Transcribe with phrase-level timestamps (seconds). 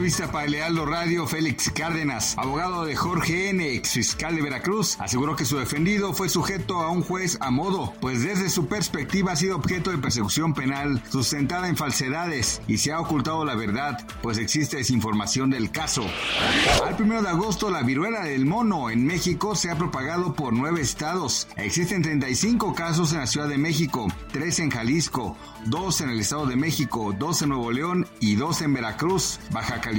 [0.00, 5.36] entrevista para Lealdo Radio, Félix Cárdenas, abogado de Jorge N., ex fiscal de Veracruz, aseguró
[5.36, 9.36] que su defendido fue sujeto a un juez a modo, pues desde su perspectiva ha
[9.36, 14.38] sido objeto de persecución penal sustentada en falsedades y se ha ocultado la verdad, pues
[14.38, 16.06] existe desinformación del caso.
[16.82, 20.80] Al primero de agosto, la viruela del mono en México se ha propagado por nueve
[20.80, 21.46] estados.
[21.56, 26.46] Existen 35 casos en la Ciudad de México, tres en Jalisco, dos en el Estado
[26.46, 29.38] de México, dos en Nuevo León y dos en Veracruz.
[29.50, 29.89] Baja California,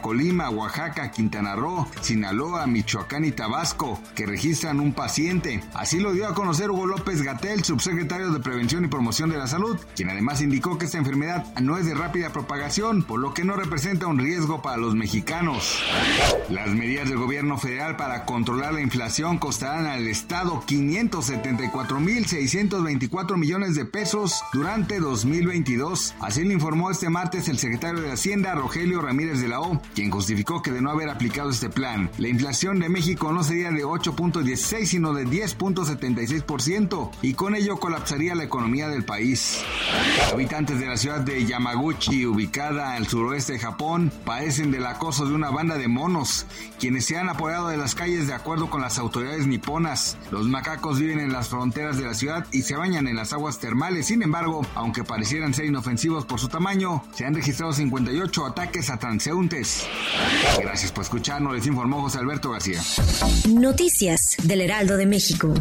[0.00, 5.62] Colima, Oaxaca, Quintana Roo, Sinaloa, Michoacán y Tabasco, que registran un paciente.
[5.74, 9.46] Así lo dio a conocer Hugo López Gatel, subsecretario de Prevención y Promoción de la
[9.46, 13.44] Salud, quien además indicó que esta enfermedad no es de rápida propagación, por lo que
[13.44, 15.82] no representa un riesgo para los mexicanos.
[16.48, 23.84] Las medidas del gobierno federal para controlar la inflación costarán al Estado 574.624 millones de
[23.84, 26.14] pesos durante 2022.
[26.20, 30.10] Así lo informó este martes el secretario de Hacienda, Rogelio Ramírez de la O, quien
[30.10, 33.84] justificó que de no haber aplicado este plan, la inflación de México no sería de
[33.84, 39.62] 8.16 sino de 10.76% y con ello colapsaría la economía del país.
[40.32, 45.34] Habitantes de la ciudad de Yamaguchi, ubicada al suroeste de Japón, padecen del acoso de
[45.34, 46.46] una banda de monos,
[46.78, 50.16] quienes se han apoyado de las calles de acuerdo con las autoridades niponas.
[50.30, 53.58] Los macacos viven en las fronteras de la ciudad y se bañan en las aguas
[53.58, 54.06] termales.
[54.06, 58.98] Sin embargo, aunque parecieran ser inofensivos por su tamaño, se han registrado 58 ataques a
[59.24, 59.86] transeúntes.
[60.60, 62.80] Gracias por escucharnos, les informó José Alberto García.
[63.48, 65.54] Noticias del Heraldo de México.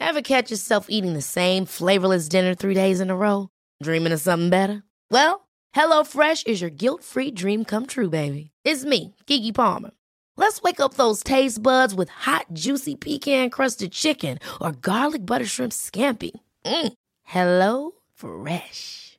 [0.00, 3.48] Ever catch yourself eating the same flavorless dinner three days in a row?
[3.82, 4.82] Dreaming of something better?
[5.10, 5.46] Well,
[5.76, 8.50] HelloFresh is your guilt-free dream come true, baby.
[8.64, 9.90] It's me, Kiki Palmer.
[10.36, 15.72] Let's wake up those taste buds with hot, juicy pecan-crusted chicken or garlic butter shrimp
[15.72, 16.30] scampi.
[16.64, 16.92] Mm.
[17.24, 19.18] Hello Fresh.